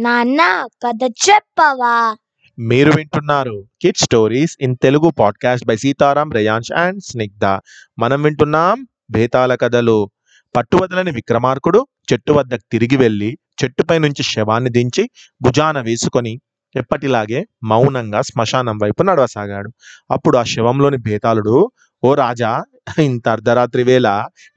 [0.00, 0.40] నాన్న
[0.84, 2.16] కథ చెప్పవా?
[2.58, 7.44] మీరు వింటున్నారు kid stories in Telugu podcast by Sitaram Reyansh and Snigdha
[7.98, 9.98] మనం వింటున్నాం భేతాల కథలు.
[10.56, 15.10] పట్టువదలని విక్రమార్కుడు చెట్టు వద్దకు తిరిగి వెళ్ళి చెట్టుపై నుంచి శవాన్ని దించి
[15.42, 16.40] భుజాన వేసుకొని
[16.76, 19.70] ఎప్పటిలాగే మౌనంగా శ్మశానం వైపు నడవసాగాడు.
[20.10, 21.56] అప్పుడు ఆ శవంలోని భేతాళుడు
[22.04, 22.52] ఓ రాజా
[22.98, 24.08] ఇంత అర్ధరాత్రి వేళ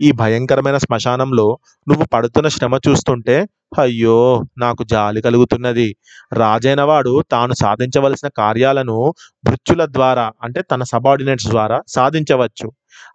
[0.01, 1.47] ఈ భయంకరమైన శ్మశానంలో
[1.87, 3.37] నువ్వు పడుతున్న శ్రమ చూస్తుంటే
[3.73, 4.17] అయ్యో
[4.57, 5.87] నాకు జాలి కలుగుతున్నది.
[6.33, 8.97] రాజైన వాడు తాను సాధించవలసిన కార్యాలను
[9.43, 12.67] భృత్యుల ద్వారా అంటే తన సబార్డినేట్స్ ద్వారా సాధించవచ్చు.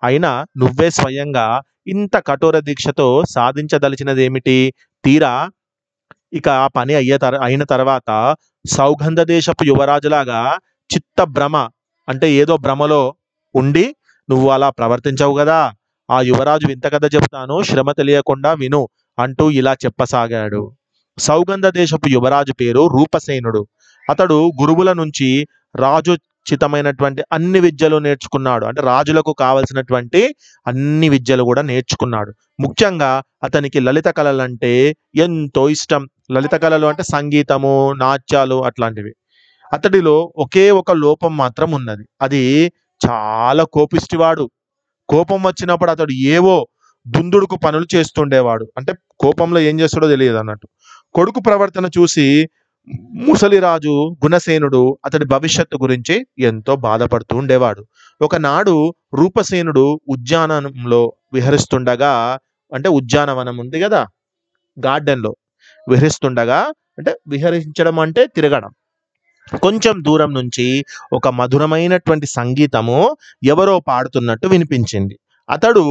[0.02, 1.46] అయినా నువ్వే స్వయంగా
[1.86, 4.58] ఇంత కఠోర దీక్షతో సాధించదలిచినదేమిటి?
[5.04, 5.34] తీరా?
[6.32, 8.10] ఇక ఆ పని అయ్యే తర అయిన తర్వాత
[8.68, 10.40] సౌగంధ దేశపు యువరాజులాగా
[10.90, 11.56] చిత్త భ్రమ
[12.08, 13.02] అంటే ఏదో భ్రమలో
[13.54, 13.86] ఉండి
[14.28, 15.58] నువ్వు అలా ప్రవర్తించవు కదా
[16.08, 18.82] ఆ యువరాజు వింత కథ చెబుతాను శ్రమ తెలియకుండా విను.
[19.18, 20.72] అంటూ ఇలా చెప్పసాగాడు.
[21.18, 23.66] సౌగంధ దేశపు యువరాజు పేరు రూపసేనుడు.
[24.10, 25.46] అతడు గురువుల నుంచి
[25.76, 28.66] రాజుచితమైనటువంటి అన్ని విద్యలు నేర్చుకున్నాడు.
[28.66, 30.34] అంటే రాజులకు కావలసినటువంటి
[30.66, 32.32] అన్ని విద్యలు కూడా నేర్చుకున్నాడు.
[32.60, 36.08] ముఖ్యంగా అతనికి లలిత కళలు అంటే ఎంతో ఇష్టం.
[36.32, 39.12] లలిత కళలు అంటే సంగీతము నాట్యాలు అట్లాంటివి.
[39.72, 42.04] అతడిలో ఒకే ఒక లోపం మాత్రం ఉన్నది.
[42.22, 42.72] అది
[43.08, 44.50] చాలా కోపిష్టివాడు.
[45.08, 46.56] కోపం వచ్చినప్పుడు అతడు ఏవో
[47.08, 48.66] దుందుడుకు పనులు చేస్తుండేవాడు.
[48.76, 50.68] అంటే కోపంలో ఏం చేస్తాడో తెలియదు అన్నట్టు.
[51.14, 52.48] కొడుకు ప్రవర్తన చూసి
[53.28, 57.86] ముసలిరాజు గుణసేనుడు అతడి భవిష్యత్తు గురించి ఎంతో బాధపడుతూ ఉండేవాడు.
[58.22, 62.38] ఒకనాడు రూపసేనుడు ఉద్యానంలో విహరిస్తుండగా
[62.74, 64.06] అంటే ఉద్యానవనం ఉంది కదా
[64.86, 65.36] గార్డెన్లో
[65.88, 66.60] విహరిస్తుండగా
[66.98, 68.70] అంటే విహరించడం అంటే తిరగడం.
[69.62, 75.18] కొంచెం దూరం నుంచి ఒక మధురమైనటువంటి సంగీతము ఎవరో పాడుతున్నట్టు వినిపించింది.
[75.50, 75.84] అతడు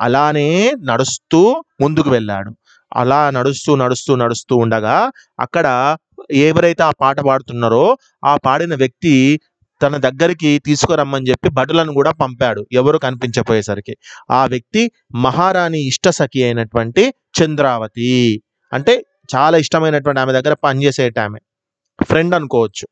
[0.00, 2.50] అలానే నడుస్తూ ముందుకు వెళ్ళాడు.
[2.96, 5.10] అలా నడుస్తూ నడుస్తూ నడుస్తూ ఉండగా
[5.40, 5.96] అక్కడ
[6.30, 9.40] ఎవరైతే ఆ పాట పాడుతున్నారో ఆ పాడిన వ్యక్తి
[9.82, 12.66] తన దగ్గరికి తీసుకురమ్మని చెప్పి భటులను కూడా పంపాడు.
[12.72, 13.96] ఎవరు కనిపించపోయేసరికి
[14.30, 18.42] ఆ వ్యక్తి మహారాణి ఇష్ట సఖి అయినటువంటి చంద్రావతి.
[18.72, 19.04] అంటే
[19.36, 21.38] చాలా ఇష్టమైనటువంటి ఆమె దగ్గర పనిచేసేట ఆమె.
[22.04, 22.86] ఫ్రెండ్ అనుకోవచ్చు.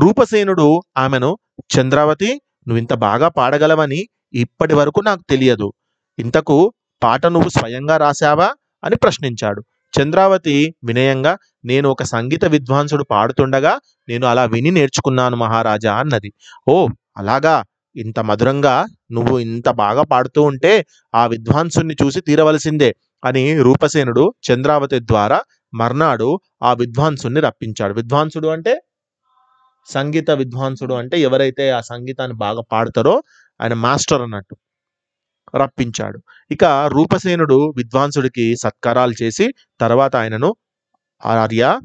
[0.00, 1.38] రూపసేనుడు ఆమెను
[1.78, 2.26] చంద్రావతి
[2.68, 5.72] నువ్వు ఇంత బాగా పాడగలవని ఇప్పటి వరకు నాకు తెలియదు.
[6.18, 6.72] ఇంతకు
[7.02, 8.50] పాట నువ్వు స్వయంగా రాశావా?
[8.84, 9.64] అని ప్రశ్నించాడు.
[10.00, 13.78] చంద్రావతి వినయంగా నేను ఒక సంగీత విద్వాంసుడు పాడుతుండగా
[14.08, 16.32] నేను అలా విని నేర్చుకున్నాను మహారాజా అన్నది.
[16.68, 17.64] ఓ అలాగా?
[17.96, 18.86] ఇంత మధురంగా?
[19.12, 25.40] నువ్వు ఇంత బాగా పాడుతూ ఉంటే ఆ విద్వాంసుని చూసి తీరవలసిందే అని రూపసేనుడు చంద్రావతి ద్వారా
[25.74, 27.94] మర్నాడు ఆ విద్వాంసుని రప్పించాడు.
[27.94, 28.80] విద్వాంసుడు అంటే?
[29.86, 33.22] సంగీత విద్వాంసుడు అంటే ఎవరైతే ఆ సంగీతాన్ని బాగా పాడతారో
[33.60, 34.56] ఆయన మాస్టర్ అన్నట్టు.
[35.54, 36.22] రప్పించాడు.
[36.50, 40.56] ఇక రూపసేనుడు విద్వాంసుడికి సత్కారాలు చేసి తర్వాత ఆయనను
[41.26, 41.80] ఆర్య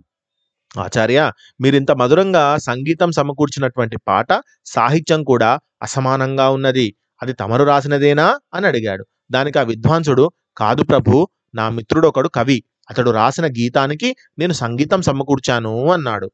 [0.80, 4.28] ఆచార్య మీరింత మధురంగా సంగీతం సమకూర్చినటువంటి పాట
[4.66, 6.96] సాహిత్యం కూడా అసమానంగా ఉన్నది.
[7.22, 8.40] అది తమరు రాసినదేనా?
[8.54, 9.06] అని అడిగాడు.
[9.32, 12.64] దానికి ఆ విద్వాంసుడు కాదు ప్రభు నా మిత్రుడు ఒకడు కవి.
[12.90, 16.32] అతడు రాసిన గీతానికి నేను సంగీతం సమకూర్చాను అన్నాడు.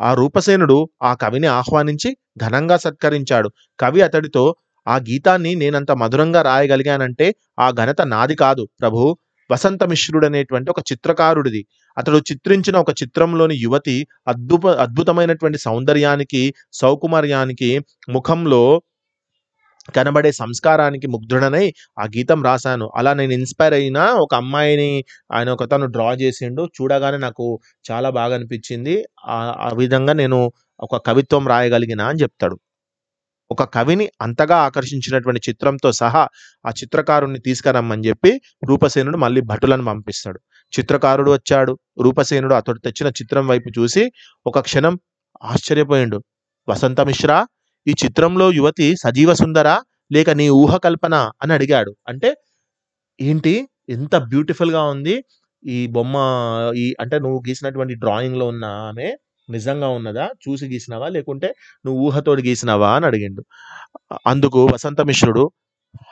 [0.00, 3.50] ఆ రూపసేనుడు ఆ కవిని ఆహ్వానించి ఘనంగా సత్కరించాడు.
[3.80, 7.26] కవి అతడితో ఆ గీతాన్ని నేనంత మధురంగా రాయగలిగానంటే
[7.58, 9.02] ఆ ఘనత నాది కాదు ప్రభు.
[9.50, 9.82] వసంత
[10.24, 11.62] అనేటువంటి ఒక చిత్రకారుడిది.
[11.96, 13.96] అతడు చిత్రించిన ఒక చిత్రంలోని యువతి
[14.28, 17.70] అద్భుత అద్భుతమైనటువంటి సౌందర్యానికి సౌకుమార్యానికి
[18.08, 18.64] ముఖంలో
[19.96, 21.66] కనబడే సంస్కారానికి ముగ్ధుడనై
[22.00, 22.90] ఆ గీతం రాశాను.
[22.96, 24.90] అలా నేను ఇన్స్పైర్ అయిన ఒక అమ్మాయిని
[25.32, 26.68] ఆయన ఒక తను డ్రా చేసిండు.
[26.76, 27.46] చూడగానే నాకు
[27.90, 28.94] చాలా బాగా అనిపించింది.
[29.26, 30.40] ఆ ఆ విధంగా నేను
[30.80, 32.56] ఒక కవిత్వం రాయగలిగిన అని చెప్తాడు.
[33.54, 36.28] ఒక కవిని అంతగా ఆకర్షించినటువంటి చిత్రంతో సహా
[36.66, 40.40] ఆ చిత్రకారుణ్ణి తీసుకురమ్మని చెప్పి రూపసేనుడు మళ్ళీ భటులను పంపిస్తాడు.
[40.78, 41.78] చిత్రకారుడు వచ్చాడు.
[42.00, 44.12] రూపసేనుడు అతడు తెచ్చిన చిత్రం వైపు చూసి
[44.46, 44.98] ఒక క్షణం
[45.42, 46.24] ఆశ్చర్యపోయిండు.
[46.68, 47.46] వసంత మిశ్రా
[47.86, 49.82] ఈ చిత్రంలో యువతి సజీవ సుందరా
[50.12, 51.96] లేక నీ ఊహ కల్పన అని అడిగాడు.
[52.08, 52.34] అంటే
[53.20, 53.68] ఏంటి?
[53.88, 55.24] ఎంత బ్యూటిఫుల్గా ఉంది.
[55.66, 56.16] ఈ బొమ్మ
[56.76, 59.16] ఈ అంటే నువ్వు గీసినటువంటి డ్రాయింగ్లో ఉన్న ఆమె
[59.50, 60.28] నిజంగా ఉన్నదా?
[60.48, 61.08] చూసి గీసినావా?
[61.08, 61.54] లేకుంటే
[61.86, 62.96] నువ్వు ఊహతోడు గీసినావా?
[62.96, 63.44] అని అడిగిండు.
[64.26, 65.50] అందుకు వసంత మిశ్రుడు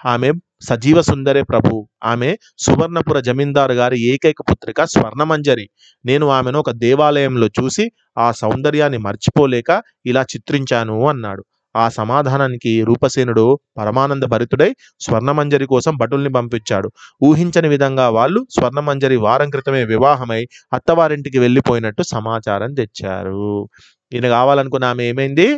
[0.07, 0.33] ఆమె
[0.63, 5.71] సజీవ సుందరే ప్రభు ఆమె సువర్ణపుర జమీందారు గారి ఏకైక పుత్రిక స్వర్ణమంజరి.
[6.05, 11.45] నేను ఆమెను ఒక దేవాలయంలో చూసి ఆ సౌందర్యాన్ని మర్చిపోలేక ఇలా చిత్రించాను అన్నాడు.
[11.77, 13.45] ఆ సమాధానానికి రూపసేనుడు
[13.79, 14.71] పరమానంద భరితుడై
[15.01, 16.93] స్వర్ణమంజరి కోసం భటుల్ని పంపించాడు.
[17.25, 20.43] ఊహించని విధంగా వాళ్ళు స్వర్ణమంజరి వారం క్రితమే వివాహమై
[20.73, 23.69] అత్తవారింటికి వెళ్ళిపోయినట్టు సమాచారం తెచ్చారు.
[24.13, 25.49] ఈయన కావాలనుకున్న ఆమె ఏమైంది?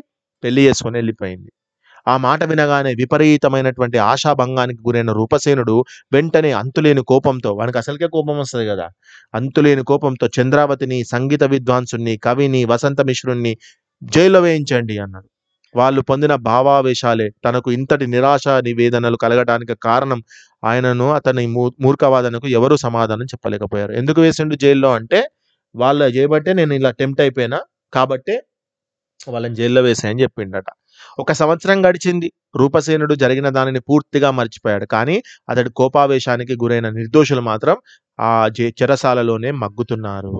[0.45, 1.51] పెళ్ళి చేసుకుని వెళ్ళిపోయింది.
[2.09, 5.77] ఆ మాట వినగానే విపరీతమైనటువంటి ఆశాభంగానికి గురైన రూపసేనుడు
[6.13, 8.87] వెంటనే అంతులేని కోపంతో వానికి అసలుకే కోపం వస్తుంది కదా
[9.35, 13.55] అంతులేని కోపంతో చంద్రావతిని సంగీత విద్వాంసుని కవిని వసంత మిశ్రుణ్ణి
[14.03, 15.29] జైల్లో వేయించండి అన్నాడు.
[15.75, 20.21] వాళ్ళు పొందిన భావావేశాలే తనకు ఇంతటి నిరాశ నివేదనలు కలగడానికి కారణం
[20.65, 23.93] ఆయనను అతని మూ మూర్ఖవాదనకు ఎవరు సమాధానం చెప్పలేకపోయారు.
[23.93, 25.21] ఎందుకు వేసిండు జైల్లో అంటే
[25.75, 27.59] వాళ్ళ చేయబట్టే నేను ఇలా టెంప్ట్ అయిపోయినా
[27.93, 28.35] కాబట్టే
[29.27, 30.69] వాళ్ళని జైల్లో వేసాయని చెప్పిండట.
[31.19, 34.87] ఒక సంవత్సరం గడిచింది రూపసేనుడు జరిగిన దానిని పూర్తిగా మర్చిపోయాడు.
[34.87, 35.17] కానీ
[35.49, 37.77] అతడి కోపావేశానికి గురైన నిర్దోషులు మాత్రం
[38.21, 38.33] ఆ
[38.81, 40.37] చెరసాలలోనే మగ్గుతున్నారు.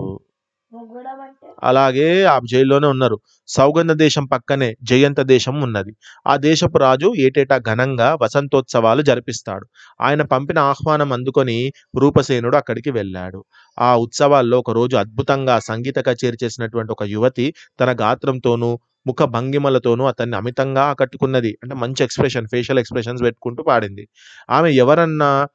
[1.63, 3.17] అలాగే ఆ జైల్లోనే ఉన్నారు.
[3.47, 5.93] సౌగంధ దేశం పక్కనే జయంత దేశం ఉన్నది.
[6.27, 9.65] ఆ దేశపు రాజు ఏటేటా ఘనంగా వసంతోత్సవాలు జరిపిస్తాడు.
[10.01, 11.57] ఆయన పంపిన ఆహ్వానం అందుకొని
[11.99, 13.45] రూపసేనుడు అక్కడికి వెళ్ళాడు.
[13.79, 20.35] ఆ ఉత్సవాల్లో ఒక రోజు అద్భుతంగా సంగీత కచేరీ చేసినటువంటి ఒక యువతి తన గాత్రంతోనూ ముఖ భంగిమలతోనూ అతన్ని
[20.37, 21.57] అమితంగా ఆకట్టుకున్నది.
[21.63, 24.07] అంటే మంచి ఎక్స్ప్రెషన్ ఫేషియల్ ఎక్స్ప్రెషన్స్ పెట్టుకుంటూ పాడింది.
[24.49, 25.47] ఆమె ఎవరన్నా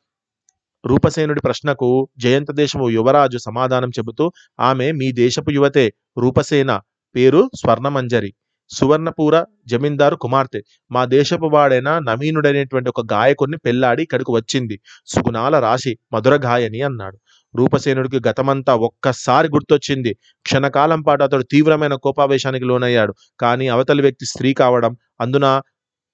[0.87, 6.81] రూపసేనుడి ప్రశ్నకు జయంత దేశము యువరాజు సమాధానం చెబుతూ ఆమె మీ దేశపు యువతే రూపసేన
[7.15, 8.35] పేరు స్వర్ణమంజరి.
[8.71, 10.61] సువర్ణపూర జమీందారు కుమార్తె.
[10.91, 14.81] మా దేశపు వాడైన నవీనుడైనటువంటి ఒక గాయకుడిని పెళ్ళాడి ఇక్కడికి వచ్చింది.
[15.07, 17.19] సుగుణాల రాశి మధుర గాయని అన్నాడు.
[17.55, 20.13] రూపసేనుడికి గతమంతా ఒక్కసారి గుర్తొచ్చింది.
[20.43, 23.15] క్షణకాలం పాటు అతడు తీవ్రమైన కోపావేశానికి లోనయ్యాడు.
[23.41, 25.47] కానీ అవతలి వ్యక్తి స్త్రీ కావడం అందున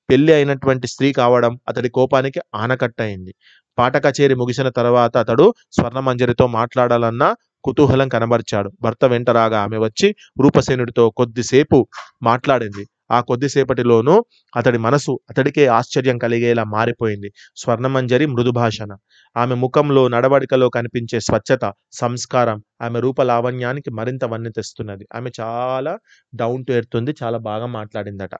[0.08, 3.32] పెళ్ళి అయినటువంటి స్త్రీ కావడం అతడి కోపానికి ఆనకట్టయింది.
[3.78, 7.24] పాట కచేరి ముగిసిన తర్వాత అతడు స్వర్ణమంజరితో మాట్లాడాలన్న
[7.64, 8.70] కుతూహలం కనబరిచాడు.
[8.82, 10.08] భర్త వెంట రాగా ఆమె వచ్చి
[10.42, 11.78] రూపసేనుడితో కొద్దిసేపు
[12.22, 12.84] మాట్లాడింది.
[13.10, 14.24] ఆ కొద్దిసేపటిలోనూ
[14.56, 17.28] అతడి మనసు అతడికే ఆశ్చర్యం కలిగేలా మారిపోయింది.
[17.56, 18.90] స్వర్ణమంజరి మృదుభాషణ
[19.36, 25.06] ఆమె ముఖంలో నడవడికలో కనిపించే స్వచ్ఛత సంస్కారం ఆమె రూపలావణ్యానికి మరింత వన్నె తెస్తున్నది.
[25.14, 25.94] ఆమె చాలా
[26.34, 28.34] డౌన్ టు ఎర్త్ ఉంది చాలా బాగా మాట్లాడిందట.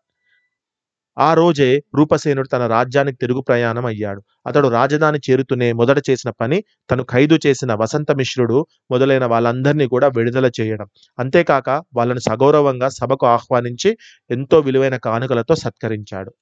[1.17, 4.21] ఆ రోజే రూపసేనుడు తన రాజ్యానికి తిరుగు ప్రయాణం అయ్యాడు.
[4.47, 6.59] అతడు రాజధాని చేరుతూనే మొదట చేసిన పని
[6.91, 8.59] తను ఖైదు చేసిన వసంత మిశ్రుడు
[8.91, 10.89] మొదలైన వాళ్ళందరినీ కూడా విడుదల చేయడం.
[11.19, 13.93] అంతేకాక వాళ్ళను సగౌరవంగా సభకు ఆహ్వానించి
[14.31, 16.33] ఎంతో విలువైన కానుకలతో సత్కరించాడు.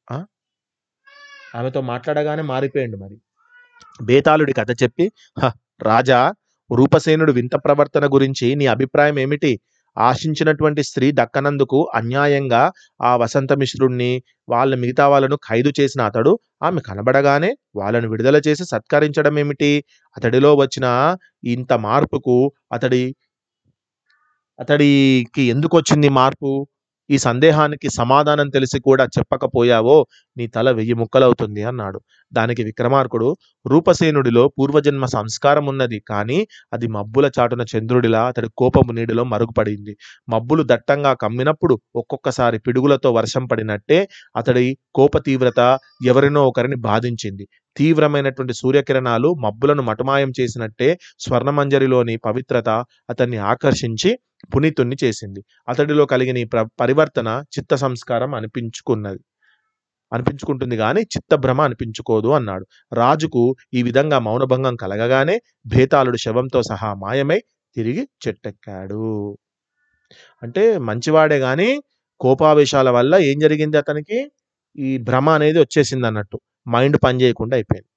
[1.54, 3.16] ఆమెతో మాట్లాడగానే మారిపోయాడు మరి.
[4.00, 5.06] బేతాళుడి కథ చెప్పి
[5.36, 5.50] "హ,
[5.82, 6.20] రాజా
[6.70, 9.52] రూపసేనుడు వింత ప్రవర్తన గురించి నీ అభిప్రాయం ఏమిటి?
[9.96, 12.62] ఆశించినటువంటి స్త్రీ దక్కనందుకు అన్యాయంగా
[13.00, 14.12] ఆ వసంత మిశ్రుణ్ణి
[14.48, 16.32] వాళ్ళ మిగతా వాళ్ళను ఖైదు చేసిన అతడు
[16.62, 19.72] ఆమె కనబడగానే వాళ్ళను విడుదల చేసి సత్కరించడం ఏమిటి?
[20.16, 20.86] అతడిలో వచ్చిన
[21.48, 22.38] ఇంత మార్పుకు
[22.72, 23.04] అతడి
[24.58, 26.50] అతడికి ఎందుకు వచ్చింది మార్పు?
[27.10, 29.96] ఈ సందేహానికి సమాధానం తెలిసి కూడా చెప్పకపోయావో
[30.36, 31.98] నీ తల వెయ్యి ముక్కలవుతుంది అన్నాడు.
[32.32, 33.28] దానికి విక్రమార్కుడు
[33.64, 36.38] రూపసేనుడిలో పూర్వజన్మ సంస్కారం ఉన్నది కానీ
[36.72, 39.94] అది మబ్బుల చాటున చంద్రుడిలా అతడి కోపము నీడిలో మరుగుపడింది.
[40.28, 44.00] మబ్బులు దట్టంగా కమ్మినప్పుడు ఒక్కొక్కసారి పిడుగులతో వర్షం పడినట్టే
[44.36, 45.60] అతడి కోప తీవ్రత
[46.06, 47.44] ఎవరినో ఒకరిని బాధించింది.
[47.76, 52.68] తీవ్రమైనటువంటి సూర్యకిరణాలు మబ్బులను మటుమాయం చేసినట్టే స్వర్ణమంజరిలోని పవిత్రత
[53.10, 54.18] అతన్ని ఆకర్షించి
[54.56, 55.44] పునీతుణ్ణి చేసింది.
[55.68, 59.18] అతడిలో కలిగిన ఈ ప్ర- పరివర్తన చిత్త సంస్కారం అనిపించుకున్నది.
[60.12, 62.66] అనిపించుకుంటుంది కానీ చిత్తభ్రమ అనిపించుకోదు అన్నాడు.
[62.92, 67.42] రాజుకు ఈ విధంగా మౌనభంగం కలగగానే భేతాళుడు శవంతో సహా మాయమై
[67.74, 69.38] తిరిగి చెట్టెక్కాడు.
[70.42, 71.82] అంటే మంచివాడే కానీ
[72.20, 74.32] కోపావేశాల వల్ల ఏం జరిగింది అతనికి?
[74.76, 76.40] ఈ భ్రమ అనేది వచ్చేసింది అన్నట్టు.
[76.66, 77.88] మైండ్ పని చేయకుండా అయిపోయింది.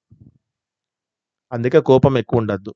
[1.52, 2.72] అందుకే కోపం ఎక్కువ ఉండద్దు.